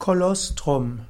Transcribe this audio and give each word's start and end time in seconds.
Kolostrum. 0.00 1.00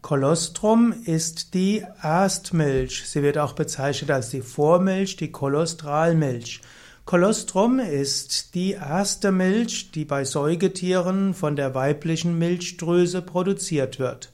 Kolostrum 0.00 0.92
ist 1.04 1.54
die 1.54 1.84
Erstmilch. 2.02 3.04
Sie 3.08 3.22
wird 3.22 3.38
auch 3.38 3.52
bezeichnet 3.52 4.10
als 4.10 4.30
die 4.30 4.40
Vormilch, 4.40 5.14
die 5.14 5.30
Kolostralmilch. 5.30 6.60
Kolostrum 7.04 7.78
ist 7.78 8.56
die 8.56 8.72
erste 8.72 9.30
Milch, 9.30 9.92
die 9.92 10.04
bei 10.04 10.24
Säugetieren 10.24 11.34
von 11.34 11.54
der 11.54 11.76
weiblichen 11.76 12.36
Milchdrüse 12.36 13.22
produziert 13.22 14.00
wird. 14.00 14.32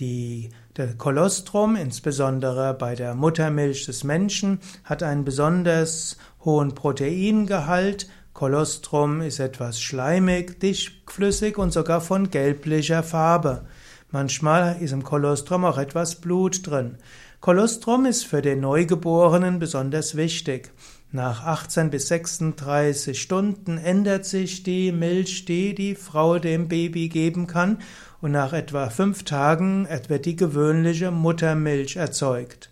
Die, 0.00 0.50
der 0.76 0.94
Kolostrum, 0.94 1.76
insbesondere 1.76 2.74
bei 2.74 2.96
der 2.96 3.14
Muttermilch 3.14 3.86
des 3.86 4.02
Menschen, 4.02 4.58
hat 4.82 5.04
einen 5.04 5.24
besonders 5.24 6.16
hohen 6.44 6.74
Proteingehalt 6.74 8.08
Kolostrum 8.34 9.20
ist 9.20 9.38
etwas 9.38 9.80
schleimig, 9.80 10.58
dichtflüssig 10.58 11.56
und 11.56 11.72
sogar 11.72 12.00
von 12.00 12.30
gelblicher 12.30 13.04
Farbe. 13.04 13.64
Manchmal 14.10 14.82
ist 14.82 14.90
im 14.90 15.04
Kolostrum 15.04 15.64
auch 15.64 15.78
etwas 15.78 16.16
Blut 16.16 16.66
drin. 16.66 16.98
Kolostrum 17.40 18.06
ist 18.06 18.26
für 18.26 18.42
den 18.42 18.58
Neugeborenen 18.58 19.60
besonders 19.60 20.16
wichtig. 20.16 20.72
Nach 21.12 21.44
18 21.44 21.90
bis 21.90 22.08
36 22.08 23.22
Stunden 23.22 23.78
ändert 23.78 24.24
sich 24.24 24.64
die 24.64 24.90
Milch, 24.90 25.44
die 25.44 25.72
die 25.76 25.94
Frau 25.94 26.40
dem 26.40 26.66
Baby 26.66 27.08
geben 27.08 27.46
kann, 27.46 27.78
und 28.20 28.32
nach 28.32 28.52
etwa 28.52 28.90
fünf 28.90 29.22
Tagen 29.22 29.86
wird 30.08 30.26
die 30.26 30.34
gewöhnliche 30.34 31.12
Muttermilch 31.12 31.94
erzeugt. 31.94 32.68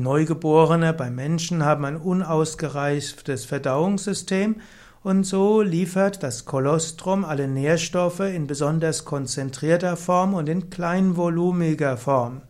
Neugeborene 0.00 0.94
bei 0.94 1.10
Menschen 1.10 1.62
haben 1.62 1.84
ein 1.84 1.98
unausgereiftes 1.98 3.44
Verdauungssystem 3.44 4.56
und 5.02 5.24
so 5.24 5.60
liefert 5.60 6.22
das 6.22 6.46
Kolostrum 6.46 7.22
alle 7.22 7.46
Nährstoffe 7.46 8.20
in 8.20 8.46
besonders 8.46 9.04
konzentrierter 9.04 9.98
Form 9.98 10.32
und 10.32 10.48
in 10.48 10.70
kleinvolumiger 10.70 11.98
Form. 11.98 12.40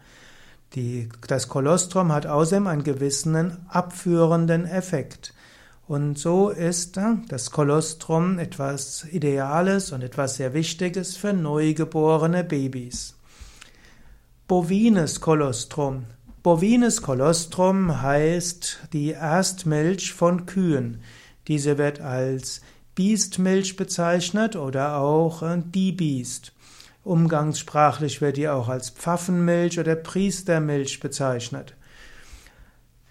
Die, 0.77 1.09
das 1.27 1.49
Kolostrum 1.49 2.13
hat 2.13 2.25
außerdem 2.25 2.69
einen 2.69 2.85
gewissen 2.85 3.57
abführenden 3.69 4.65
Effekt. 4.65 5.35
Und 5.89 6.21
so 6.21 6.51
ist 6.51 6.99
äh, 6.99 7.17
das 7.29 7.51
Kolostrum 7.51 8.39
etwas 8.39 9.05
Ideales 9.11 9.91
und 9.91 10.03
etwas 10.03 10.37
sehr 10.37 10.55
Wichtiges 10.55 11.17
für 11.17 11.33
neugeborene 11.33 12.45
Babys. 12.45 13.17
Bovines 14.47 15.21
Kolostrum. 15.21 16.05
Bovines 16.43 17.03
Kolostrum 17.03 18.01
heißt 18.01 18.89
die 18.95 19.11
Erstmilch 19.11 20.15
von 20.15 20.47
Kühen. 20.47 21.03
Diese 21.49 21.77
wird 21.77 22.01
als 22.01 22.63
Biestmilch 22.95 23.77
bezeichnet 23.77 24.57
oder 24.57 24.97
auch 24.97 25.43
äh, 25.43 25.63
die 25.63 25.93
Biest. 25.93 26.55
Umgangssprachlich 27.05 28.23
wird 28.23 28.39
die 28.39 28.49
auch 28.49 28.71
als 28.71 28.89
Pfaffenmilch 28.89 29.79
oder 29.79 29.97
Priestermilch 29.97 31.01
bezeichnet. 31.01 31.75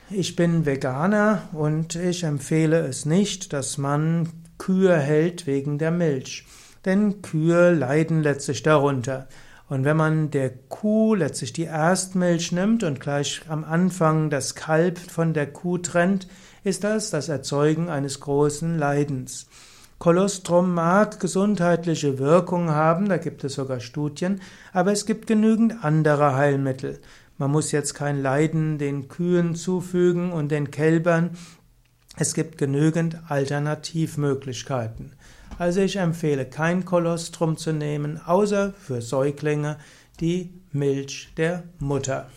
Ich 0.09 0.35
bin 0.35 0.65
Veganer 0.65 1.49
und 1.53 1.95
ich 1.95 2.23
empfehle 2.23 2.79
es 2.79 3.05
nicht, 3.05 3.53
dass 3.53 3.77
man 3.77 4.29
Kühe 4.57 4.97
hält 4.97 5.45
wegen 5.45 5.77
der 5.77 5.91
Milch. 5.91 6.47
Denn 6.83 7.21
Kühe 7.21 7.75
leiden 7.75 8.23
letztlich 8.23 8.63
darunter. 8.63 9.27
Und 9.69 9.85
wenn 9.85 9.97
man 9.97 10.31
der 10.31 10.49
Kuh 10.49 11.13
letztlich 11.13 11.53
die 11.53 11.63
Erstmilch 11.63 12.51
nimmt 12.51 12.83
und 12.83 12.99
gleich 12.99 13.41
am 13.47 13.63
Anfang 13.63 14.31
das 14.31 14.55
Kalb 14.55 14.97
von 14.97 15.33
der 15.33 15.51
Kuh 15.53 15.77
trennt, 15.77 16.27
ist 16.63 16.83
das 16.83 17.11
das 17.11 17.29
Erzeugen 17.29 17.87
eines 17.87 18.19
großen 18.19 18.79
Leidens. 18.79 19.47
Kolostrum 19.99 20.73
mag 20.73 21.19
gesundheitliche 21.19 22.17
Wirkung 22.19 22.71
haben, 22.71 23.09
da 23.09 23.17
gibt 23.17 23.43
es 23.43 23.53
sogar 23.53 23.79
Studien, 23.79 24.41
aber 24.73 24.91
es 24.91 25.05
gibt 25.05 25.27
genügend 25.27 25.83
andere 25.83 26.35
Heilmittel. 26.35 26.99
Man 27.37 27.51
muss 27.51 27.71
jetzt 27.71 27.93
kein 27.93 28.21
Leiden 28.21 28.79
den 28.79 29.07
Kühen 29.07 29.55
zufügen 29.55 30.31
und 30.31 30.49
den 30.49 30.71
Kälbern. 30.71 31.31
Es 32.17 32.33
gibt 32.33 32.57
genügend 32.57 33.17
Alternativmöglichkeiten. 33.29 35.13
Also 35.59 35.81
ich 35.81 35.97
empfehle 35.97 36.45
kein 36.45 36.85
Kolostrum 36.85 37.57
zu 37.57 37.73
nehmen, 37.73 38.17
außer 38.25 38.71
für 38.79 39.01
Säuglinge 39.01 39.77
die 40.21 40.53
Milch 40.71 41.33
der 41.35 41.63
Mutter. 41.79 42.29